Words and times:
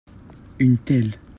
Une 0.57 0.79
telle. 0.79 1.19